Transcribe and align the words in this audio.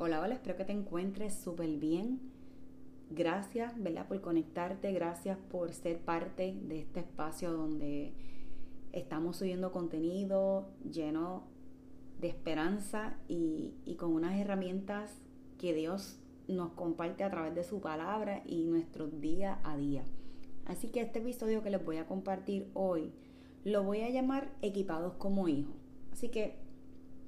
Hola, 0.00 0.20
hola, 0.20 0.34
espero 0.34 0.56
que 0.56 0.64
te 0.64 0.70
encuentres 0.70 1.34
súper 1.34 1.70
bien. 1.70 2.20
Gracias, 3.10 3.82
¿verdad? 3.82 4.06
Por 4.06 4.20
conectarte, 4.20 4.92
gracias 4.92 5.36
por 5.50 5.72
ser 5.72 5.98
parte 5.98 6.54
de 6.54 6.78
este 6.78 7.00
espacio 7.00 7.52
donde 7.52 8.12
estamos 8.92 9.38
subiendo 9.38 9.72
contenido 9.72 10.68
lleno 10.88 11.48
de 12.20 12.28
esperanza 12.28 13.16
y, 13.26 13.74
con 13.98 14.12
unas 14.12 14.38
herramientas 14.38 15.10
que 15.58 15.74
Dios 15.74 16.20
nos 16.46 16.70
comparte 16.74 17.24
a 17.24 17.30
través 17.30 17.56
de 17.56 17.64
su 17.64 17.80
palabra 17.80 18.44
y 18.46 18.62
nuestro 18.62 19.08
día 19.08 19.58
a 19.64 19.76
día. 19.76 20.04
Así 20.66 20.90
que 20.90 21.00
este 21.00 21.18
episodio 21.18 21.64
que 21.64 21.70
les 21.70 21.84
voy 21.84 21.96
a 21.96 22.06
compartir 22.06 22.70
hoy 22.72 23.10
lo 23.64 23.82
voy 23.82 24.02
a 24.02 24.10
llamar 24.10 24.52
Equipados 24.62 25.14
como 25.14 25.48
Hijos. 25.48 25.74
Así 26.12 26.28
que 26.28 26.67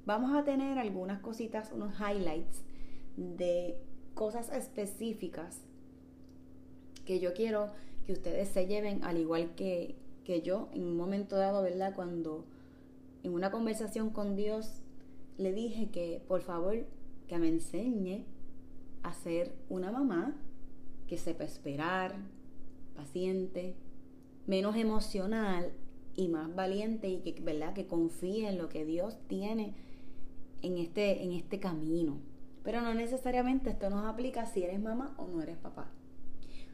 vamos 0.05 0.33
a 0.33 0.43
tener 0.43 0.77
algunas 0.77 1.19
cositas, 1.19 1.71
unos 1.71 1.93
highlights 1.99 2.63
de 3.17 3.77
cosas 4.13 4.51
específicas 4.51 5.61
que 7.05 7.19
yo 7.19 7.33
quiero 7.33 7.67
que 8.05 8.13
ustedes 8.13 8.49
se 8.49 8.67
lleven, 8.67 9.03
al 9.03 9.17
igual 9.17 9.53
que, 9.55 9.95
que 10.23 10.41
yo, 10.41 10.69
en 10.73 10.83
un 10.83 10.97
momento 10.97 11.35
dado, 11.35 11.61
¿verdad? 11.61 11.93
Cuando 11.95 12.45
en 13.23 13.33
una 13.33 13.51
conversación 13.51 14.09
con 14.09 14.35
Dios 14.35 14.81
le 15.37 15.53
dije 15.53 15.89
que 15.89 16.21
por 16.27 16.41
favor 16.41 16.85
que 17.27 17.37
me 17.37 17.47
enseñe 17.47 18.25
a 19.03 19.13
ser 19.13 19.53
una 19.69 19.91
mamá 19.91 20.35
que 21.07 21.17
sepa 21.17 21.43
esperar, 21.43 22.15
paciente, 22.95 23.75
menos 24.47 24.75
emocional 24.75 25.71
y 26.15 26.27
más 26.27 26.53
valiente 26.55 27.09
y 27.09 27.19
que, 27.19 27.41
¿verdad? 27.41 27.73
que 27.73 27.87
confíe 27.87 28.49
en 28.49 28.57
lo 28.57 28.69
que 28.69 28.85
Dios 28.85 29.17
tiene 29.27 29.73
en 30.61 30.77
este, 30.77 31.23
en 31.23 31.33
este 31.33 31.59
camino. 31.59 32.17
Pero 32.63 32.81
no 32.81 32.93
necesariamente 32.93 33.71
esto 33.71 33.89
nos 33.89 34.05
aplica 34.05 34.45
si 34.45 34.63
eres 34.63 34.79
mamá 34.79 35.15
o 35.17 35.27
no 35.27 35.41
eres 35.41 35.57
papá. 35.57 35.89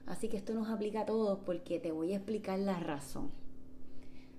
Así 0.05 0.29
que 0.29 0.37
esto 0.37 0.53
nos 0.53 0.69
aplica 0.69 1.01
a 1.01 1.05
todos 1.05 1.39
porque 1.45 1.79
te 1.79 1.91
voy 1.91 2.13
a 2.13 2.17
explicar 2.17 2.59
la 2.59 2.79
razón. 2.79 3.29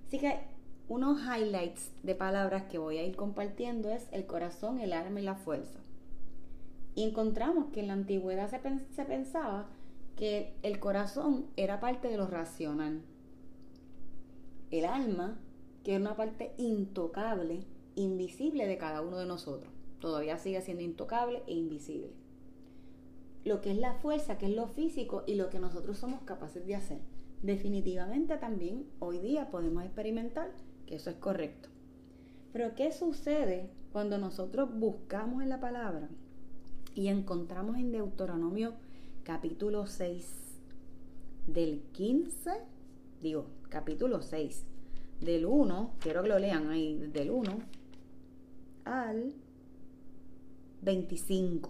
Así 0.07 0.19
que 0.19 0.39
unos 0.87 1.19
highlights 1.21 1.91
de 2.01 2.15
palabras 2.15 2.63
que 2.63 2.79
voy 2.79 2.97
a 2.97 3.03
ir 3.03 3.15
compartiendo 3.15 3.89
es 3.89 4.07
el 4.11 4.25
corazón, 4.25 4.79
el 4.79 4.93
alma 4.93 5.19
y 5.19 5.23
la 5.23 5.35
fuerza. 5.35 5.79
Y 6.95 7.03
encontramos 7.03 7.67
que 7.71 7.81
en 7.81 7.87
la 7.87 7.93
antigüedad 7.93 8.49
se, 8.49 8.59
se 8.95 9.05
pensaba 9.05 9.67
que 10.15 10.55
el 10.63 10.79
corazón 10.79 11.45
era 11.55 11.79
parte 11.79 12.07
de 12.07 12.17
lo 12.17 12.25
racional. 12.25 13.01
El 14.71 14.85
alma, 14.85 15.39
que 15.83 15.93
es 15.93 16.01
una 16.01 16.15
parte 16.15 16.53
intocable, 16.57 17.61
invisible 17.99 18.67
de 18.67 18.77
cada 18.77 19.01
uno 19.01 19.17
de 19.17 19.25
nosotros 19.25 19.71
todavía 19.99 20.37
sigue 20.37 20.61
siendo 20.61 20.83
intocable 20.83 21.43
e 21.47 21.53
invisible. 21.53 22.11
Lo 23.45 23.61
que 23.61 23.71
es 23.71 23.77
la 23.77 23.93
fuerza, 23.93 24.37
que 24.37 24.47
es 24.47 24.55
lo 24.55 24.67
físico 24.67 25.23
y 25.25 25.35
lo 25.35 25.49
que 25.49 25.59
nosotros 25.59 25.97
somos 25.97 26.21
capaces 26.23 26.65
de 26.65 26.75
hacer. 26.75 26.99
Definitivamente 27.41 28.37
también 28.37 28.85
hoy 28.99 29.19
día 29.19 29.49
podemos 29.49 29.83
experimentar 29.83 30.51
que 30.85 30.95
eso 30.95 31.09
es 31.09 31.15
correcto. 31.17 31.69
Pero 32.51 32.75
¿qué 32.75 32.91
sucede 32.91 33.69
cuando 33.93 34.17
nosotros 34.17 34.69
buscamos 34.73 35.41
en 35.41 35.49
la 35.49 35.59
palabra 35.59 36.09
y 36.95 37.07
encontramos 37.07 37.77
en 37.77 37.91
Deuteronomio 37.91 38.73
capítulo 39.23 39.85
6 39.85 40.25
del 41.47 41.81
15, 41.93 42.51
digo, 43.21 43.45
capítulo 43.69 44.21
6 44.21 44.65
del 45.21 45.45
1, 45.45 45.93
quiero 45.99 46.23
que 46.23 46.29
lo 46.29 46.39
lean 46.39 46.69
ahí, 46.69 46.97
del 46.97 47.31
1 47.31 47.78
al 48.89 49.33
25. 50.81 51.69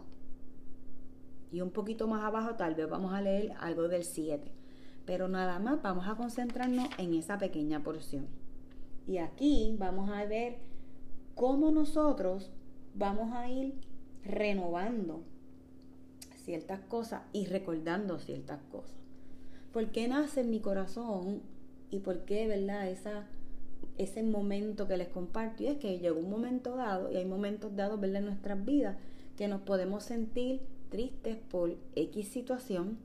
Y 1.52 1.62
un 1.62 1.72
poquito 1.72 2.08
más 2.08 2.24
abajo 2.24 2.56
tal 2.56 2.76
vez 2.76 2.90
vamos 2.90 3.14
a 3.14 3.22
leer 3.22 3.54
algo 3.60 3.88
del 3.88 4.04
7. 4.04 4.52
Pero 5.06 5.28
nada 5.28 5.60
más 5.60 5.82
vamos 5.82 6.08
a 6.08 6.16
concentrarnos 6.16 6.88
en 6.98 7.14
esa 7.14 7.38
pequeña 7.38 7.84
porción. 7.84 8.28
Y 9.08 9.18
aquí 9.18 9.76
vamos 9.80 10.12
a 10.12 10.26
ver 10.26 10.60
cómo 11.34 11.72
nosotros 11.72 12.52
vamos 12.94 13.34
a 13.34 13.50
ir 13.50 13.74
renovando 14.24 15.24
ciertas 16.36 16.82
cosas 16.82 17.24
y 17.34 17.46
recordando 17.46 18.20
ciertas 18.20 18.62
cosas. 18.72 18.96
¿Por 19.74 19.92
qué 19.92 20.08
nace 20.08 20.42
en 20.42 20.50
mi 20.50 20.60
corazón 20.60 21.42
y 21.92 22.00
por 22.00 22.26
qué, 22.26 22.48
verdad, 22.48 22.88
esa 22.88 23.28
ese 23.98 24.24
momento 24.24 24.88
que 24.88 24.98
les 24.98 25.10
comparto. 25.10 25.64
Y 25.64 25.68
es 25.68 25.78
que 25.78 26.00
llegó 26.00 26.20
un 26.20 26.30
momento 26.30 26.76
dado, 26.76 27.12
y 27.12 27.18
hay 27.18 27.26
momentos 27.26 27.76
dados 27.76 28.00
¿verdad? 28.00 28.18
en 28.18 28.26
nuestras 28.26 28.66
vidas, 28.66 28.98
que 29.38 29.48
nos 29.48 29.62
podemos 29.62 30.04
sentir 30.04 30.62
tristes 30.90 31.38
por 31.50 31.76
X 31.96 32.28
situación. 32.28 32.98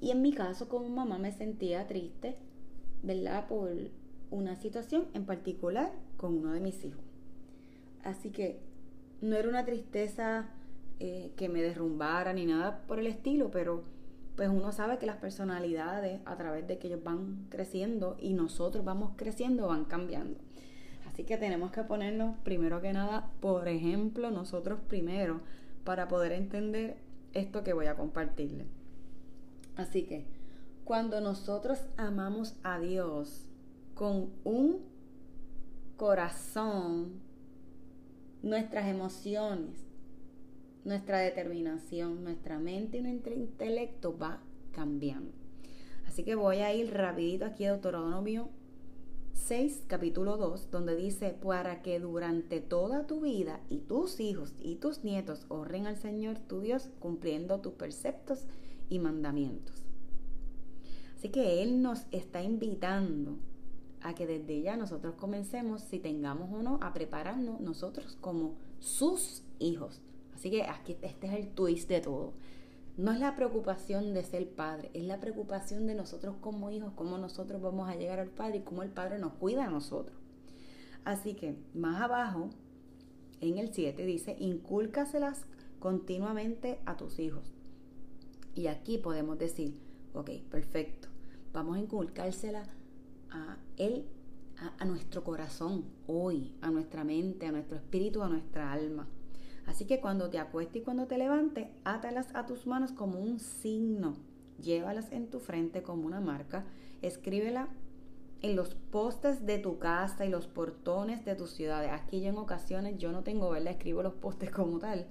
Y 0.00 0.10
en 0.10 0.22
mi 0.22 0.32
caso, 0.32 0.68
como 0.68 0.88
mamá, 0.88 1.18
me 1.18 1.32
sentía 1.32 1.86
triste, 1.86 2.36
¿verdad? 3.02 3.46
Por 3.48 3.70
una 4.30 4.56
situación 4.56 5.06
en 5.14 5.24
particular 5.24 5.92
con 6.16 6.34
uno 6.38 6.52
de 6.52 6.60
mis 6.60 6.84
hijos. 6.84 7.02
Así 8.02 8.30
que 8.30 8.58
no 9.20 9.36
era 9.36 9.48
una 9.48 9.64
tristeza 9.64 10.48
eh, 11.00 11.32
que 11.36 11.48
me 11.48 11.62
derrumbara 11.62 12.32
ni 12.32 12.46
nada 12.46 12.82
por 12.86 12.98
el 12.98 13.06
estilo, 13.06 13.50
pero 13.50 13.82
pues 14.36 14.50
uno 14.50 14.70
sabe 14.70 14.98
que 14.98 15.06
las 15.06 15.16
personalidades 15.16 16.20
a 16.26 16.36
través 16.36 16.66
de 16.68 16.78
que 16.78 16.88
ellos 16.88 17.02
van 17.02 17.46
creciendo 17.48 18.16
y 18.20 18.34
nosotros 18.34 18.84
vamos 18.84 19.12
creciendo 19.16 19.68
van 19.68 19.86
cambiando. 19.86 20.38
Así 21.06 21.24
que 21.24 21.38
tenemos 21.38 21.72
que 21.72 21.82
ponernos 21.82 22.36
primero 22.44 22.82
que 22.82 22.92
nada, 22.92 23.30
por 23.40 23.66
ejemplo, 23.68 24.30
nosotros 24.30 24.78
primero 24.86 25.40
para 25.84 26.08
poder 26.08 26.32
entender 26.32 26.98
esto 27.32 27.64
que 27.64 27.72
voy 27.72 27.86
a 27.86 27.96
compartirles. 27.96 28.66
Así 29.76 30.02
que 30.02 30.26
cuando 30.84 31.20
nosotros 31.22 31.80
amamos 31.96 32.54
a 32.62 32.78
Dios 32.78 33.46
con 33.94 34.30
un 34.44 34.82
corazón, 35.96 37.20
nuestras 38.42 38.86
emociones, 38.86 39.85
nuestra 40.86 41.18
determinación, 41.18 42.22
nuestra 42.22 42.58
mente 42.58 42.98
y 42.98 43.02
nuestro 43.02 43.34
intelecto 43.34 44.16
va 44.16 44.40
cambiando. 44.72 45.32
Así 46.06 46.22
que 46.22 46.36
voy 46.36 46.58
a 46.58 46.72
ir 46.72 46.94
rapidito 46.94 47.44
aquí 47.44 47.64
a 47.64 47.72
Deuteronomio 47.72 48.48
6, 49.32 49.82
capítulo 49.88 50.36
2, 50.36 50.70
donde 50.70 50.94
dice, 50.94 51.36
para 51.42 51.82
que 51.82 51.98
durante 51.98 52.60
toda 52.60 53.06
tu 53.06 53.20
vida 53.20 53.60
y 53.68 53.78
tus 53.78 54.20
hijos 54.20 54.54
y 54.60 54.76
tus 54.76 55.02
nietos 55.02 55.44
honren 55.48 55.86
al 55.86 55.96
Señor 55.96 56.38
tu 56.38 56.60
Dios 56.60 56.88
cumpliendo 57.00 57.60
tus 57.60 57.74
preceptos 57.74 58.46
y 58.88 59.00
mandamientos. 59.00 59.84
Así 61.16 61.30
que 61.30 61.62
Él 61.62 61.82
nos 61.82 62.06
está 62.12 62.42
invitando 62.42 63.38
a 64.02 64.14
que 64.14 64.26
desde 64.26 64.62
ya 64.62 64.76
nosotros 64.76 65.16
comencemos, 65.16 65.82
si 65.82 65.98
tengamos 65.98 66.52
o 66.52 66.62
no, 66.62 66.78
a 66.80 66.92
prepararnos 66.92 67.60
nosotros 67.60 68.16
como 68.20 68.54
sus 68.78 69.42
hijos. 69.58 70.00
Así 70.36 70.50
que 70.50 70.64
aquí 70.64 70.98
este 71.00 71.28
es 71.28 71.32
el 71.32 71.48
twist 71.48 71.88
de 71.88 72.02
todo. 72.02 72.34
No 72.98 73.10
es 73.10 73.18
la 73.18 73.34
preocupación 73.34 74.12
de 74.12 74.22
ser 74.22 74.46
padre, 74.50 74.90
es 74.92 75.04
la 75.04 75.18
preocupación 75.18 75.86
de 75.86 75.94
nosotros 75.94 76.36
como 76.42 76.70
hijos, 76.70 76.92
cómo 76.94 77.16
nosotros 77.16 77.62
vamos 77.62 77.88
a 77.88 77.96
llegar 77.96 78.18
al 78.18 78.28
Padre 78.28 78.58
y 78.58 78.60
cómo 78.60 78.82
el 78.82 78.90
Padre 78.90 79.18
nos 79.18 79.32
cuida 79.32 79.64
a 79.64 79.70
nosotros. 79.70 80.14
Así 81.06 81.32
que 81.32 81.56
más 81.72 82.02
abajo, 82.02 82.50
en 83.40 83.56
el 83.56 83.72
7, 83.72 84.04
dice, 84.04 84.36
incúlcaselas 84.38 85.46
continuamente 85.78 86.80
a 86.84 86.98
tus 86.98 87.18
hijos. 87.18 87.54
Y 88.54 88.66
aquí 88.66 88.98
podemos 88.98 89.38
decir, 89.38 89.80
ok, 90.12 90.32
perfecto, 90.50 91.08
vamos 91.54 91.78
a 91.78 91.80
inculcársela 91.80 92.68
a 93.30 93.56
él, 93.78 94.04
a, 94.58 94.82
a 94.82 94.84
nuestro 94.84 95.24
corazón 95.24 95.86
hoy, 96.06 96.54
a 96.60 96.70
nuestra 96.70 97.04
mente, 97.04 97.46
a 97.46 97.52
nuestro 97.52 97.78
espíritu, 97.78 98.22
a 98.22 98.28
nuestra 98.28 98.70
alma. 98.70 99.08
Así 99.66 99.84
que 99.84 100.00
cuando 100.00 100.30
te 100.30 100.38
acuestes 100.38 100.82
y 100.82 100.84
cuando 100.84 101.06
te 101.06 101.18
levantes, 101.18 101.68
átalas 101.84 102.28
a 102.34 102.46
tus 102.46 102.66
manos 102.66 102.92
como 102.92 103.18
un 103.18 103.40
signo. 103.40 104.16
Llévalas 104.60 105.12
en 105.12 105.28
tu 105.28 105.40
frente 105.40 105.82
como 105.82 106.06
una 106.06 106.20
marca. 106.20 106.64
Escríbela 107.02 107.68
en 108.42 108.54
los 108.54 108.74
postes 108.74 109.44
de 109.44 109.58
tu 109.58 109.78
casa 109.78 110.24
y 110.24 110.28
los 110.28 110.46
portones 110.46 111.24
de 111.24 111.34
tus 111.34 111.50
ciudades. 111.50 111.90
Aquí 111.92 112.20
yo 112.20 112.28
en 112.28 112.38
ocasiones 112.38 112.96
yo 112.98 113.10
no 113.10 113.22
tengo, 113.22 113.50
¿verdad? 113.50 113.72
Escribo 113.72 114.02
los 114.02 114.14
postes 114.14 114.50
como 114.50 114.78
tal. 114.78 115.06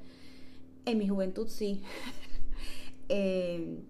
En 0.85 0.97
mi 0.97 1.07
juventud 1.07 1.47
sí. 1.47 1.83
Eh, 3.07 3.83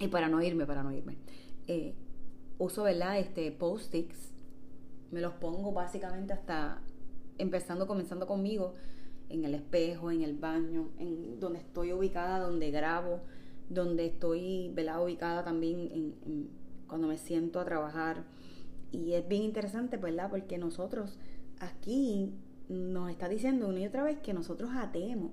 y 0.00 0.08
para 0.08 0.28
no 0.28 0.42
irme, 0.42 0.66
para 0.66 0.82
no 0.82 0.90
irme. 0.90 1.18
Eh, 1.68 1.94
uso, 2.58 2.82
¿verdad? 2.82 3.20
Este 3.20 3.52
post-its. 3.52 4.32
Me 5.12 5.20
los 5.20 5.34
pongo 5.34 5.70
básicamente 5.70 6.32
hasta 6.32 6.82
empezando, 7.38 7.86
comenzando 7.86 8.26
conmigo 8.26 8.74
en 9.32 9.44
el 9.44 9.54
espejo, 9.54 10.10
en 10.10 10.22
el 10.22 10.34
baño, 10.34 10.90
en 10.98 11.40
donde 11.40 11.58
estoy 11.58 11.92
ubicada, 11.92 12.38
donde 12.38 12.70
grabo, 12.70 13.20
donde 13.68 14.06
estoy 14.06 14.70
¿verdad? 14.74 15.02
ubicada 15.02 15.42
también 15.42 16.14
en, 16.24 16.48
cuando 16.86 17.08
me 17.08 17.16
siento 17.16 17.58
a 17.58 17.64
trabajar. 17.64 18.24
Y 18.92 19.14
es 19.14 19.26
bien 19.26 19.42
interesante, 19.42 19.96
¿verdad? 19.96 20.28
Porque 20.30 20.58
nosotros 20.58 21.18
aquí 21.60 22.34
nos 22.68 23.10
está 23.10 23.28
diciendo 23.28 23.68
una 23.68 23.80
y 23.80 23.86
otra 23.86 24.02
vez 24.02 24.18
que 24.18 24.34
nosotros 24.34 24.70
atemos 24.74 25.32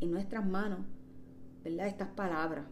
en 0.00 0.10
nuestras 0.10 0.46
manos, 0.46 0.80
¿verdad? 1.64 1.86
Estas 1.86 2.08
palabras 2.08 2.66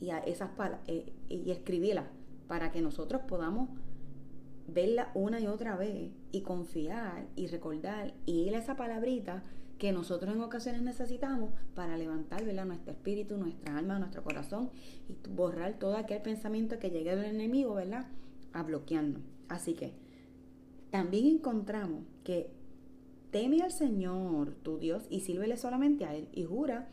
y 0.00 0.10
a 0.10 0.18
esas 0.18 0.50
eh, 0.86 1.12
y 1.28 1.50
escribirlas 1.50 2.06
para 2.46 2.70
que 2.70 2.80
nosotros 2.80 3.22
podamos 3.28 3.68
verla 4.72 5.10
una 5.14 5.40
y 5.40 5.46
otra 5.46 5.76
vez 5.76 6.12
y 6.32 6.42
confiar 6.42 7.26
y 7.36 7.46
recordar 7.46 8.14
y 8.26 8.42
ir 8.42 8.54
a 8.54 8.58
esa 8.58 8.76
palabrita 8.76 9.42
que 9.78 9.92
nosotros 9.92 10.34
en 10.34 10.42
ocasiones 10.42 10.82
necesitamos 10.82 11.52
para 11.74 11.96
levantar 11.96 12.42
nuestro 12.42 12.92
espíritu, 12.92 13.38
nuestra 13.38 13.78
alma, 13.78 13.98
nuestro 13.98 14.22
corazón 14.22 14.70
y 15.08 15.16
borrar 15.30 15.78
todo 15.78 15.96
aquel 15.96 16.20
pensamiento 16.20 16.78
que 16.78 16.90
llegue 16.90 17.16
del 17.16 17.34
enemigo, 17.34 17.74
¿verdad? 17.74 18.06
A 18.52 18.62
bloquearnos. 18.62 19.22
Así 19.48 19.72
que 19.72 19.94
también 20.90 21.26
encontramos 21.26 22.04
que 22.24 22.50
teme 23.30 23.62
al 23.62 23.72
Señor, 23.72 24.54
tu 24.62 24.78
Dios, 24.78 25.06
y 25.08 25.20
sírvele 25.20 25.56
solamente 25.56 26.04
a 26.04 26.14
Él 26.14 26.28
y 26.32 26.44
jura 26.44 26.88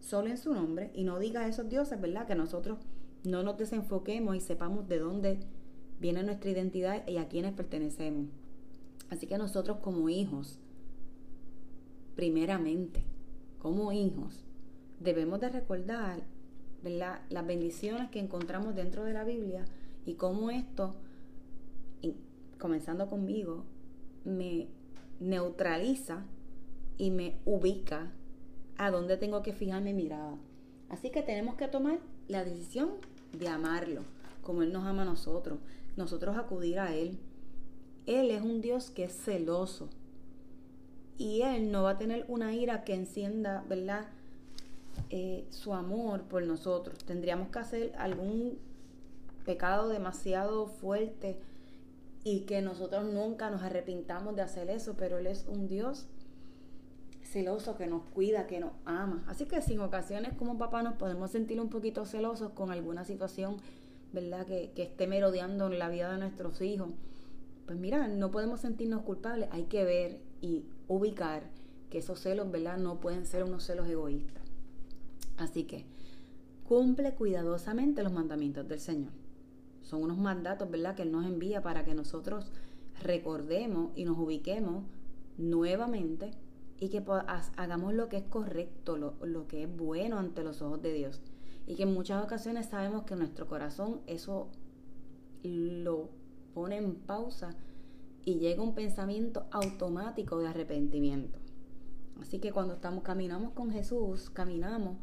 solo 0.00 0.28
en 0.28 0.38
su 0.38 0.54
nombre 0.54 0.90
y 0.94 1.04
no 1.04 1.18
diga 1.18 1.42
a 1.42 1.48
esos 1.48 1.68
dioses, 1.68 2.00
¿verdad? 2.00 2.26
Que 2.26 2.34
nosotros 2.34 2.78
no 3.24 3.42
nos 3.42 3.58
desenfoquemos 3.58 4.36
y 4.36 4.40
sepamos 4.40 4.88
de 4.88 4.98
dónde 4.98 5.40
viene 6.04 6.22
nuestra 6.22 6.50
identidad 6.50 7.08
y 7.08 7.16
a 7.16 7.28
quienes 7.28 7.54
pertenecemos. 7.54 8.26
Así 9.08 9.26
que 9.26 9.38
nosotros 9.38 9.78
como 9.78 10.10
hijos, 10.10 10.58
primeramente, 12.14 13.02
como 13.58 13.90
hijos, 13.90 14.44
debemos 15.00 15.40
de 15.40 15.48
recordar 15.48 16.22
las 16.82 17.46
bendiciones 17.46 18.10
que 18.10 18.18
encontramos 18.18 18.74
dentro 18.74 19.04
de 19.04 19.14
la 19.14 19.24
Biblia 19.24 19.64
y 20.04 20.16
cómo 20.16 20.50
esto, 20.50 20.94
comenzando 22.58 23.08
conmigo, 23.08 23.64
me 24.26 24.68
neutraliza 25.20 26.26
y 26.98 27.12
me 27.12 27.38
ubica 27.46 28.12
a 28.76 28.90
dónde 28.90 29.16
tengo 29.16 29.42
que 29.42 29.54
fijar 29.54 29.82
mi 29.82 29.94
mirada. 29.94 30.36
Así 30.90 31.08
que 31.08 31.22
tenemos 31.22 31.54
que 31.54 31.66
tomar 31.66 31.98
la 32.28 32.44
decisión 32.44 32.90
de 33.32 33.48
amarlo, 33.48 34.02
como 34.42 34.62
Él 34.62 34.70
nos 34.70 34.84
ama 34.84 35.00
a 35.00 35.06
nosotros, 35.06 35.60
nosotros 35.96 36.36
acudir 36.36 36.78
a 36.78 36.94
Él. 36.94 37.18
Él 38.06 38.30
es 38.30 38.42
un 38.42 38.60
Dios 38.60 38.90
que 38.90 39.04
es 39.04 39.12
celoso. 39.12 39.88
Y 41.16 41.42
Él 41.42 41.70
no 41.70 41.84
va 41.84 41.90
a 41.90 41.98
tener 41.98 42.24
una 42.28 42.54
ira 42.54 42.84
que 42.84 42.94
encienda, 42.94 43.64
¿verdad? 43.68 44.06
Eh, 45.10 45.46
su 45.50 45.74
amor 45.74 46.22
por 46.22 46.42
nosotros. 46.42 46.98
Tendríamos 47.04 47.48
que 47.48 47.58
hacer 47.58 47.92
algún 47.96 48.58
pecado 49.44 49.88
demasiado 49.88 50.66
fuerte 50.66 51.38
y 52.24 52.40
que 52.40 52.62
nosotros 52.62 53.04
nunca 53.04 53.50
nos 53.50 53.62
arrepintamos 53.62 54.34
de 54.34 54.42
hacer 54.42 54.70
eso, 54.70 54.94
pero 54.96 55.18
Él 55.18 55.26
es 55.26 55.46
un 55.46 55.68
Dios 55.68 56.06
celoso 57.22 57.76
que 57.76 57.86
nos 57.86 58.02
cuida, 58.04 58.46
que 58.46 58.60
nos 58.60 58.72
ama. 58.84 59.24
Así 59.28 59.44
que 59.44 59.60
sin 59.60 59.80
ocasiones 59.80 60.32
como 60.34 60.56
papá 60.56 60.82
nos 60.82 60.94
podemos 60.94 61.30
sentir 61.30 61.60
un 61.60 61.68
poquito 61.68 62.04
celosos 62.06 62.52
con 62.52 62.70
alguna 62.70 63.04
situación 63.04 63.56
¿verdad? 64.14 64.46
Que, 64.46 64.72
que 64.74 64.84
esté 64.84 65.06
merodeando 65.06 65.66
en 65.66 65.78
la 65.78 65.88
vida 65.88 66.12
de 66.12 66.18
nuestros 66.18 66.60
hijos. 66.62 66.90
Pues 67.66 67.78
mira, 67.78 68.08
no 68.08 68.30
podemos 68.30 68.60
sentirnos 68.60 69.02
culpables, 69.02 69.48
hay 69.52 69.64
que 69.64 69.84
ver 69.84 70.20
y 70.40 70.64
ubicar 70.88 71.50
que 71.90 71.98
esos 71.98 72.20
celos, 72.20 72.50
¿verdad? 72.50 72.78
No 72.78 73.00
pueden 73.00 73.26
ser 73.26 73.44
unos 73.44 73.64
celos 73.64 73.88
egoístas. 73.88 74.42
Así 75.36 75.64
que 75.64 75.84
cumple 76.64 77.14
cuidadosamente 77.14 78.02
los 78.02 78.12
mandamientos 78.12 78.68
del 78.68 78.80
Señor. 78.80 79.12
Son 79.82 80.02
unos 80.02 80.18
mandatos, 80.18 80.70
¿verdad? 80.70 80.94
Que 80.94 81.02
Él 81.02 81.12
nos 81.12 81.26
envía 81.26 81.62
para 81.62 81.84
que 81.84 81.94
nosotros 81.94 82.50
recordemos 83.02 83.90
y 83.96 84.04
nos 84.04 84.18
ubiquemos 84.18 84.84
nuevamente 85.36 86.30
y 86.78 86.88
que 86.88 87.02
hagamos 87.56 87.94
lo 87.94 88.08
que 88.08 88.18
es 88.18 88.24
correcto, 88.24 88.96
lo, 88.96 89.14
lo 89.24 89.46
que 89.46 89.64
es 89.64 89.76
bueno 89.76 90.18
ante 90.18 90.44
los 90.44 90.62
ojos 90.62 90.82
de 90.82 90.92
Dios 90.92 91.20
y 91.66 91.76
que 91.76 91.84
en 91.84 91.94
muchas 91.94 92.22
ocasiones 92.22 92.66
sabemos 92.66 93.04
que 93.04 93.16
nuestro 93.16 93.46
corazón 93.46 94.00
eso 94.06 94.48
lo 95.42 96.10
pone 96.54 96.76
en 96.76 96.94
pausa 96.94 97.54
y 98.24 98.36
llega 98.38 98.62
un 98.62 98.74
pensamiento 98.74 99.46
automático 99.50 100.38
de 100.38 100.48
arrepentimiento. 100.48 101.38
Así 102.20 102.38
que 102.38 102.52
cuando 102.52 102.74
estamos 102.74 103.02
caminamos 103.02 103.52
con 103.52 103.70
Jesús, 103.70 104.30
caminamos 104.30 104.96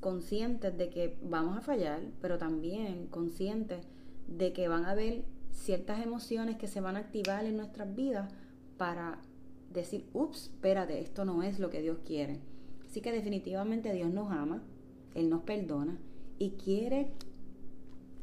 conscientes 0.00 0.76
de 0.76 0.90
que 0.90 1.18
vamos 1.22 1.56
a 1.56 1.60
fallar, 1.60 2.00
pero 2.20 2.38
también 2.38 3.06
conscientes 3.06 3.86
de 4.26 4.52
que 4.52 4.68
van 4.68 4.84
a 4.84 4.90
haber 4.90 5.24
ciertas 5.50 6.04
emociones 6.04 6.56
que 6.56 6.66
se 6.66 6.80
van 6.80 6.96
a 6.96 7.00
activar 7.00 7.44
en 7.44 7.56
nuestras 7.56 7.94
vidas 7.94 8.30
para 8.76 9.20
decir, 9.72 10.06
ups, 10.12 10.50
espérate, 10.52 11.00
esto 11.00 11.24
no 11.24 11.42
es 11.42 11.58
lo 11.58 11.70
que 11.70 11.80
Dios 11.80 11.98
quiere. 12.04 12.40
Así 12.86 13.00
que 13.00 13.12
definitivamente 13.12 13.92
Dios 13.92 14.10
nos 14.10 14.30
ama, 14.30 14.62
él 15.14 15.30
nos 15.30 15.42
perdona 15.42 15.98
y 16.38 16.50
quiere 16.52 17.08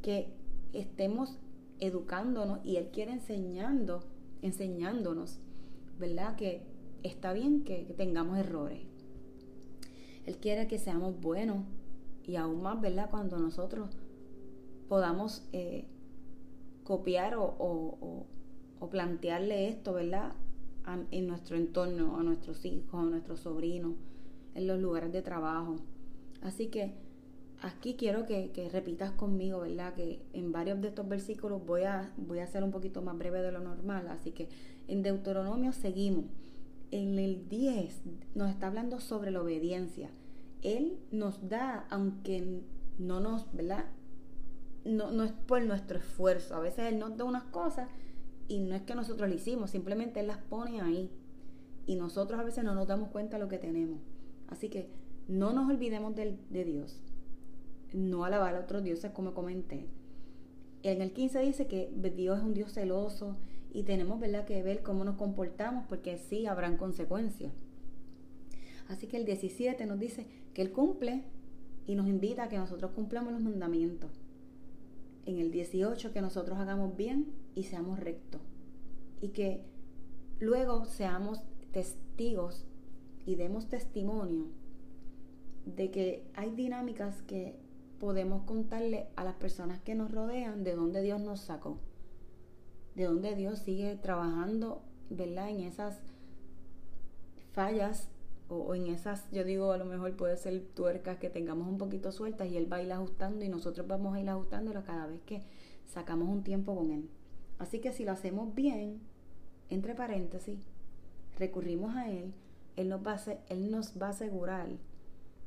que 0.01 0.27
estemos 0.73 1.37
educándonos 1.79 2.59
y 2.63 2.77
Él 2.77 2.89
quiere 2.93 3.11
enseñando, 3.11 4.03
enseñándonos, 4.41 5.39
¿verdad? 5.99 6.35
Que 6.35 6.61
está 7.03 7.33
bien 7.33 7.63
que, 7.63 7.93
tengamos 7.97 8.37
errores. 8.37 8.79
Él 10.25 10.37
quiere 10.37 10.67
que 10.67 10.77
seamos 10.77 11.19
buenos 11.19 11.65
y 12.25 12.35
aún 12.35 12.61
más, 12.61 12.79
¿verdad? 12.79 13.09
Cuando 13.09 13.39
nosotros 13.39 13.89
podamos 14.87 15.43
eh, 15.51 15.85
copiar 16.83 17.35
o, 17.37 18.25
plantearle 18.89 19.69
esto, 19.69 19.93
¿verdad? 19.93 20.33
en 21.11 21.27
nuestro 21.27 21.55
entorno, 21.55 22.17
a 22.17 22.23
nuestros 22.23 22.65
hijos, 22.65 22.95
a 22.95 23.03
nuestros 23.03 23.41
sobrinos, 23.41 23.93
en 24.55 24.67
los 24.67 24.79
lugares 24.79 25.11
de 25.13 25.21
trabajo. 25.21 25.77
Así 26.41 26.67
que 26.67 26.93
aquí 27.61 27.95
quiero 27.95 28.25
que, 28.25 28.51
que, 28.51 28.69
repitas 28.69 29.11
conmigo, 29.11 29.61
¿verdad? 29.61 29.93
Que 29.93 30.21
en 30.33 30.51
varios 30.51 30.81
de 30.81 30.89
estos 30.89 31.07
versículos 31.07 31.65
voy 31.65 31.83
a, 31.83 32.11
voy 32.17 32.39
a 32.39 32.47
ser 32.47 32.63
un 32.63 32.71
poquito 32.71 33.01
más 33.01 33.17
breve 33.17 33.41
de 33.41 33.51
lo 33.51 33.59
normal, 33.59 34.07
así 34.09 34.31
que 34.31 34.49
en 34.87 35.03
Deuteronomio 35.03 35.71
seguimos. 35.71 36.25
En 36.91 37.17
el 37.19 37.47
10 37.47 38.01
nos 38.35 38.49
está 38.49 38.67
hablando 38.67 38.99
sobre 38.99 39.31
la 39.31 39.41
obediencia. 39.41 40.09
Él 40.61 40.97
nos 41.11 41.47
da, 41.47 41.85
aunque 41.89 42.61
no 42.97 43.19
nos, 43.19 43.51
¿verdad? 43.53 43.85
No, 44.83 45.11
no 45.11 45.23
es 45.23 45.31
por 45.31 45.63
nuestro 45.63 45.99
esfuerzo. 45.99 46.55
A 46.55 46.59
veces 46.59 46.91
Él 46.91 46.99
nos 46.99 47.15
da 47.15 47.23
unas 47.23 47.43
cosas 47.43 47.87
y 48.47 48.59
no 48.59 48.75
es 48.75 48.81
que 48.81 48.95
nosotros 48.95 49.29
lo 49.29 49.35
hicimos, 49.35 49.71
simplemente 49.71 50.19
Él 50.19 50.27
las 50.27 50.39
pone 50.39 50.81
ahí. 50.81 51.09
Y 51.87 51.95
nosotros 51.95 52.39
a 52.39 52.43
veces 52.43 52.63
no 52.63 52.75
nos 52.75 52.87
damos 52.87 53.09
cuenta 53.09 53.37
de 53.37 53.43
lo 53.43 53.49
que 53.49 53.57
tenemos. 53.57 53.99
Así 54.49 54.69
que 54.69 54.89
no 55.27 55.53
nos 55.53 55.69
olvidemos 55.69 56.15
de, 56.15 56.37
Dios. 56.65 56.99
No 57.93 58.25
alabar 58.25 58.55
a 58.55 58.59
otros 58.59 58.83
dioses 58.83 59.11
como 59.11 59.33
comenté. 59.33 59.87
En 60.83 61.01
el 61.01 61.13
15 61.13 61.39
dice 61.39 61.67
que 61.67 61.91
Dios 62.15 62.39
es 62.39 62.43
un 62.43 62.53
Dios 62.53 62.73
celoso 62.73 63.37
y 63.73 63.83
tenemos 63.83 64.19
¿verdad? 64.19 64.45
que 64.45 64.63
ver 64.63 64.81
cómo 64.81 65.03
nos 65.03 65.15
comportamos 65.15 65.85
porque 65.87 66.17
sí 66.17 66.47
habrán 66.47 66.77
consecuencias. 66.77 67.53
Así 68.87 69.07
que 69.07 69.17
el 69.17 69.25
17 69.25 69.85
nos 69.85 69.99
dice 69.99 70.25
que 70.53 70.61
Él 70.61 70.71
cumple 70.71 71.23
y 71.87 71.95
nos 71.95 72.07
invita 72.07 72.43
a 72.43 72.49
que 72.49 72.57
nosotros 72.57 72.91
cumplamos 72.91 73.31
los 73.31 73.41
mandamientos. 73.41 74.11
En 75.25 75.37
el 75.37 75.51
18 75.51 76.11
que 76.11 76.21
nosotros 76.21 76.57
hagamos 76.57 76.95
bien 76.97 77.27
y 77.55 77.63
seamos 77.63 77.99
rectos. 77.99 78.41
Y 79.21 79.29
que 79.29 79.63
luego 80.39 80.85
seamos 80.85 81.41
testigos 81.71 82.65
y 83.25 83.35
demos 83.35 83.67
testimonio 83.69 84.47
de 85.65 85.91
que 85.91 86.23
hay 86.35 86.51
dinámicas 86.51 87.21
que 87.23 87.55
podemos 87.99 88.43
contarle 88.43 89.07
a 89.15 89.23
las 89.23 89.35
personas 89.35 89.79
que 89.79 89.95
nos 89.95 90.11
rodean 90.11 90.63
de 90.63 90.75
dónde 90.75 91.01
Dios 91.01 91.21
nos 91.21 91.41
sacó, 91.41 91.77
de 92.95 93.03
dónde 93.05 93.35
Dios 93.35 93.59
sigue 93.59 93.95
trabajando, 93.95 94.81
¿verdad? 95.09 95.49
En 95.49 95.61
esas 95.61 95.99
fallas 97.51 98.09
o, 98.49 98.73
en 98.75 98.87
esas, 98.87 99.29
yo 99.31 99.43
digo, 99.43 99.71
a 99.71 99.77
lo 99.77 99.85
mejor 99.85 100.15
puede 100.15 100.35
ser 100.35 100.61
tuercas 100.73 101.19
que 101.19 101.29
tengamos 101.29 101.67
un 101.67 101.77
poquito 101.77 102.11
sueltas 102.11 102.49
y 102.49 102.57
Él 102.57 102.71
va 102.71 102.77
a 102.77 102.83
ir 102.83 102.91
ajustando 102.91 103.45
y 103.45 103.49
nosotros 103.49 103.87
vamos 103.87 104.15
a 104.15 104.19
ir 104.19 104.29
ajustándolo 104.29 104.83
cada 104.83 105.05
vez 105.05 105.21
que 105.21 105.43
sacamos 105.85 106.27
un 106.27 106.43
tiempo 106.43 106.75
con 106.75 106.91
Él. 106.91 107.09
Así 107.59 107.79
que 107.79 107.93
si 107.93 108.03
lo 108.03 108.11
hacemos 108.11 108.53
bien, 108.55 108.99
entre 109.69 109.93
paréntesis, 109.93 110.59
recurrimos 111.37 111.95
a 111.95 112.09
Él, 112.09 112.33
Él 112.75 112.89
nos 112.89 113.05
va 113.05 113.13
a, 113.13 113.21
él 113.49 113.69
nos 113.71 114.01
va 114.01 114.07
a 114.07 114.09
asegurar 114.09 114.69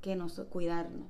que 0.05 0.17
nos 0.17 0.39
cuidarnos 0.51 1.07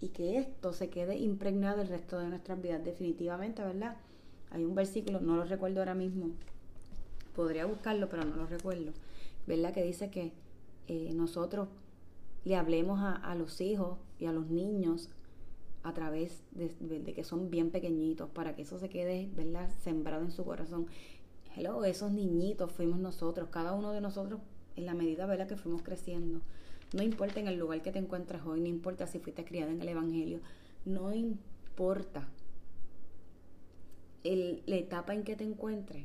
y 0.00 0.08
que 0.08 0.38
esto 0.38 0.72
se 0.72 0.88
quede 0.88 1.18
impregnado 1.18 1.82
el 1.82 1.88
resto 1.88 2.18
de 2.18 2.28
nuestras 2.28 2.62
vidas 2.62 2.82
definitivamente, 2.82 3.62
¿verdad? 3.62 3.98
Hay 4.50 4.64
un 4.64 4.74
versículo, 4.74 5.20
no 5.20 5.36
lo 5.36 5.44
recuerdo 5.44 5.80
ahora 5.80 5.94
mismo, 5.94 6.30
podría 7.36 7.66
buscarlo, 7.66 8.08
pero 8.08 8.24
no 8.24 8.36
lo 8.36 8.46
recuerdo, 8.46 8.92
¿verdad? 9.46 9.74
Que 9.74 9.82
dice 9.82 10.08
que 10.08 10.32
eh, 10.88 11.12
nosotros 11.12 11.68
le 12.46 12.56
hablemos 12.56 13.00
a, 13.02 13.34
los 13.34 13.60
hijos 13.60 13.98
y 14.18 14.24
a 14.24 14.32
los 14.32 14.46
niños 14.46 15.10
a 15.82 15.92
través 15.92 16.42
de, 16.52 17.12
que 17.14 17.22
son 17.22 17.50
bien 17.50 17.70
pequeñitos, 17.70 18.30
para 18.30 18.56
que 18.56 18.62
eso 18.62 18.78
se 18.78 18.88
quede, 18.88 19.28
¿verdad? 19.36 19.68
Sembrado 19.82 20.24
en 20.24 20.30
su 20.30 20.42
corazón. 20.42 20.86
Hello, 21.54 21.84
esos 21.84 22.12
niñitos 22.12 22.72
fuimos 22.72 22.98
nosotros, 22.98 23.50
cada 23.50 23.74
uno 23.74 23.92
de 23.92 24.00
nosotros 24.00 24.40
en 24.74 24.86
la 24.86 24.94
medida, 24.94 25.26
¿verdad? 25.26 25.46
Que 25.46 25.58
fuimos 25.58 25.82
creciendo. 25.82 26.40
No 26.94 27.02
importa 27.02 27.40
en 27.40 27.48
el 27.48 27.58
lugar 27.58 27.82
que 27.82 27.90
te 27.90 27.98
encuentras 27.98 28.46
hoy, 28.46 28.60
no 28.60 28.68
importa 28.68 29.08
si 29.08 29.18
fuiste 29.18 29.44
criada 29.44 29.72
en 29.72 29.80
el 29.80 29.88
Evangelio, 29.88 30.38
no 30.84 31.12
importa 31.12 32.28
la 34.22 34.76
etapa 34.76 35.12
en 35.12 35.24
que 35.24 35.34
te 35.34 35.42
encuentres, 35.42 36.04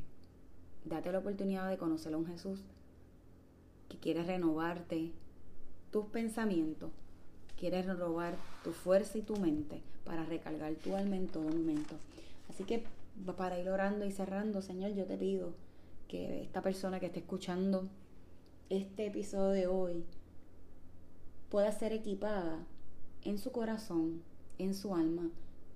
date 0.85 1.11
la 1.11 1.19
oportunidad 1.19 1.69
de 1.69 1.77
conocer 1.77 2.15
a 2.15 2.17
un 2.17 2.25
Jesús 2.25 2.63
que 3.87 3.99
quiere 3.99 4.23
renovarte 4.23 5.11
tus 5.91 6.05
pensamientos, 6.07 6.89
quiere 7.55 7.83
renovar 7.83 8.35
tu 8.63 8.71
fuerza 8.71 9.19
y 9.19 9.21
tu 9.21 9.35
mente 9.35 9.83
para 10.05 10.25
recargar 10.25 10.73
tu 10.73 10.95
alma 10.95 11.17
en 11.17 11.27
todo 11.27 11.43
momento. 11.43 11.97
Así 12.49 12.63
que 12.63 12.83
para 13.37 13.59
ir 13.59 13.69
orando 13.69 14.07
y 14.07 14.11
cerrando, 14.11 14.63
Señor, 14.63 14.95
yo 14.95 15.05
te 15.05 15.17
pido 15.17 15.53
que 16.07 16.41
esta 16.41 16.63
persona 16.63 16.99
que 16.99 17.05
esté 17.05 17.19
escuchando 17.19 17.87
este 18.71 19.05
episodio 19.05 19.51
de 19.51 19.67
hoy 19.67 20.03
pueda 21.49 21.71
ser 21.71 21.93
equipada 21.93 22.65
en 23.23 23.37
su 23.37 23.51
corazón, 23.51 24.21
en 24.57 24.73
su 24.73 24.95
alma, 24.95 25.31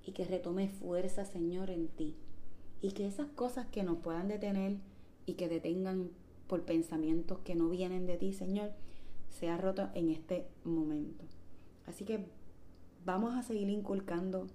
y 0.06 0.12
que 0.12 0.24
retome 0.24 0.68
fuerza, 0.68 1.24
Señor, 1.24 1.70
en 1.70 1.88
ti 1.88 2.14
y 2.84 2.92
que 2.92 3.06
esas 3.06 3.28
cosas 3.28 3.66
que 3.68 3.82
nos 3.82 3.96
puedan 3.96 4.28
detener 4.28 4.76
y 5.24 5.34
que 5.34 5.48
detengan 5.48 6.10
por 6.46 6.64
pensamientos 6.64 7.38
que 7.38 7.54
no 7.54 7.70
vienen 7.70 8.04
de 8.04 8.18
ti, 8.18 8.34
Señor, 8.34 8.72
sea 9.30 9.56
roto 9.56 9.88
en 9.94 10.10
este 10.10 10.46
momento. 10.64 11.24
Así 11.86 12.04
que 12.04 12.26
vamos 13.06 13.34
a 13.34 13.42
seguir 13.42 13.70
inculcando 13.70 14.48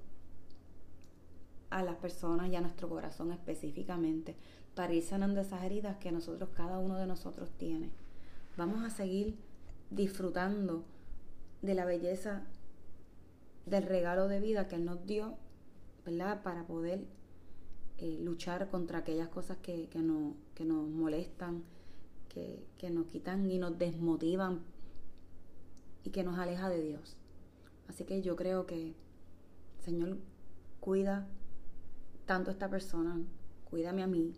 a 1.72 1.82
las 1.82 1.96
personas 1.96 2.50
y 2.50 2.56
a 2.56 2.62
nuestro 2.62 2.88
corazón 2.88 3.32
específicamente 3.32 4.36
para 4.76 4.94
ir 4.94 5.02
sanando 5.02 5.42
esas 5.42 5.64
heridas 5.64 5.98
que 5.98 6.12
nosotros, 6.12 6.50
cada 6.56 6.78
uno 6.78 6.98
de 6.98 7.08
nosotros 7.08 7.50
tiene. 7.58 7.90
Vamos 8.58 8.84
a 8.84 8.92
seguir 8.92 9.40
disfrutando 9.90 10.84
de 11.62 11.74
la 11.74 11.86
belleza 11.86 12.44
del 13.66 13.84
regalo 13.84 14.28
de 14.28 14.40
vida 14.40 14.68
que 14.68 14.76
Él 14.76 14.86
nos 14.86 15.06
dio, 15.06 15.38
¿verdad? 16.06 16.42
Para 16.44 16.66
poder 16.66 17.06
eh, 17.98 18.18
luchar 18.22 18.70
contra 18.70 19.00
aquellas 19.00 19.28
cosas 19.30 19.58
que, 19.58 19.88
que, 19.90 20.00
no, 20.00 20.36
que 20.56 20.66
nos 20.66 20.88
molestan, 20.88 21.64
que, 22.30 22.66
que 22.78 22.90
nos 22.90 23.08
quitan 23.08 23.50
y 23.50 23.60
nos 23.60 23.78
desmotivan 23.78 24.62
y 26.04 26.12
que 26.12 26.24
nos 26.24 26.40
aleja 26.40 26.70
de 26.70 26.82
Dios. 26.82 27.18
Así 27.88 28.06
que 28.06 28.22
yo 28.22 28.36
creo 28.36 28.66
que, 28.66 28.94
Señor, 29.84 30.18
cuida 30.80 31.28
tanto 32.26 32.52
a 32.52 32.54
esta 32.54 32.70
persona, 32.70 33.20
cuídame 33.70 34.04
a 34.04 34.08
mí, 34.08 34.34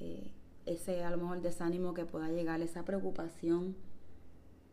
eh, 0.00 0.30
ese 0.66 1.04
a 1.04 1.10
lo 1.10 1.16
mejor 1.16 1.40
desánimo 1.40 1.94
que 1.94 2.04
pueda 2.04 2.28
llegar, 2.28 2.60
esa 2.60 2.84
preocupación. 2.84 3.74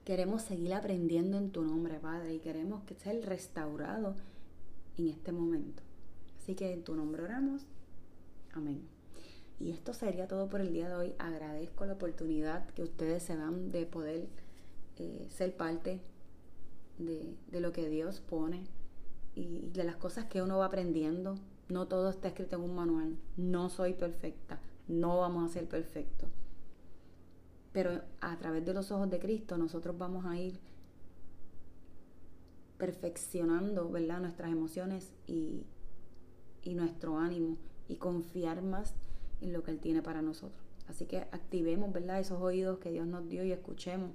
Queremos 0.06 0.42
seguir 0.42 0.74
aprendiendo 0.74 1.38
en 1.38 1.52
tu 1.52 1.64
nombre, 1.64 2.00
Padre, 2.00 2.34
y 2.34 2.40
queremos 2.40 2.84
que 2.84 2.96
sea 2.96 3.14
restaurado 3.22 4.16
en 4.98 5.08
este 5.08 5.32
momento. 5.32 5.82
Así 6.40 6.56
que 6.56 6.74
en 6.74 6.84
tu 6.84 6.96
nombre 6.96 7.24
oramos 7.24 7.66
Amén. 8.54 8.82
Y 9.60 9.72
esto 9.72 9.94
sería 9.94 10.28
todo 10.28 10.48
por 10.48 10.62
el 10.62 10.74
día 10.74 10.88
de 10.88 10.96
hoy. 10.96 11.16
Agradezco 11.18 11.86
la 11.86 11.94
oportunidad 11.94 12.68
que 12.72 12.84
ustedes 12.84 13.24
se 13.24 13.36
dan 13.36 13.72
de 13.72 13.86
poder 13.86 14.28
eh, 14.98 15.28
ser 15.30 15.56
parte 15.56 16.02
de, 17.00 17.36
de, 17.50 17.60
lo 17.60 17.72
que 17.72 17.90
Dios 17.90 18.20
pone 18.20 18.66
y 19.36 19.70
de 19.70 19.84
las 19.84 19.96
cosas 19.96 20.26
que 20.26 20.42
uno 20.42 20.60
va 20.60 20.66
aprendiendo. 20.66 21.36
No 21.68 21.88
todo 21.88 22.10
está 22.10 22.28
escrito 22.28 22.58
en 22.58 22.64
un 22.64 22.76
manual. 22.76 23.18
No 23.38 23.70
soy 23.70 23.94
perfecta. 23.94 24.60
No 24.88 25.18
vamos 25.18 25.50
a 25.50 25.54
ser 25.54 25.68
perfectos. 25.68 26.30
Pero 27.74 28.02
a 28.22 28.38
través 28.38 28.66
de 28.66 28.74
los 28.74 28.92
ojos 28.92 29.10
de 29.10 29.20
Cristo 29.20 29.58
nosotros 29.58 29.98
vamos 29.98 30.26
a 30.26 30.38
ir 30.38 30.60
perfeccionando 32.78 33.90
¿verdad? 33.90 34.22
nuestras 34.22 34.52
emociones 34.52 35.12
y, 35.28 35.66
y 36.62 36.76
nuestro 36.76 37.18
ánimo 37.18 37.58
y 37.88 37.98
confiar 37.98 38.62
más 38.62 38.94
en 39.42 39.54
lo 39.54 39.64
que 39.64 39.72
Él 39.72 39.80
tiene 39.80 40.02
para 40.02 40.22
nosotros. 40.22 40.62
Así 40.88 41.06
que 41.06 41.20
activemos, 41.20 41.92
¿verdad? 41.92 42.20
Esos 42.20 42.42
oídos 42.42 42.80
que 42.80 42.92
Dios 42.92 43.08
nos 43.08 43.28
dio 43.28 43.44
y 43.44 43.52
escuchemos 43.52 44.12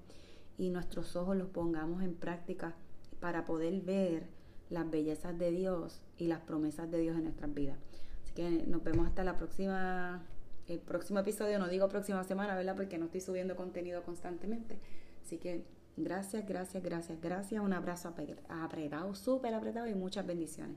y 0.59 0.71
nuestros 0.71 1.17
ojos 1.17 1.37
los 1.37 1.49
pongamos 1.49 2.03
en 2.03 2.15
práctica 2.15 2.75
para 3.21 3.45
poder 3.45 3.81
ver 3.81 4.27
las 4.71 4.91
bellezas 4.91 5.39
de 5.39 5.51
Dios 5.51 6.03
y 6.19 6.27
las 6.27 6.41
promesas 6.41 6.91
de 6.91 6.99
Dios 6.99 7.17
en 7.17 7.25
nuestras 7.25 7.55
vidas. 7.55 7.79
Así 8.25 8.35
que 8.35 8.51
nos 8.67 8.83
vemos 8.83 9.07
hasta 9.07 9.25
la 9.25 9.39
próxima, 9.39 10.23
el 10.69 10.81
próximo 10.81 11.19
episodio, 11.19 11.59
no 11.59 11.69
digo 11.69 11.89
próxima 11.89 12.23
semana, 12.25 12.57
¿verdad? 12.57 12.77
Porque 12.77 12.99
no 12.99 13.07
estoy 13.07 13.21
subiendo 13.21 13.57
contenido 13.57 14.03
constantemente. 14.03 14.79
Así 15.25 15.39
que 15.39 15.65
gracias, 15.97 16.47
gracias, 16.47 16.83
gracias, 16.83 17.21
gracias. 17.21 17.63
Un 17.63 17.73
abrazo 17.73 18.13
apretado, 18.49 19.15
súper 19.15 19.55
apretado 19.55 19.87
y 19.87 19.95
muchas 19.95 20.27
bendiciones. 20.27 20.77